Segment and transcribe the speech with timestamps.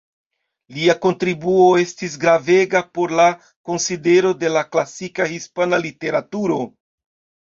[0.75, 3.25] Lia kontribuo estis gravega por la
[3.71, 6.59] konsidero de la klasika hispana literaturo.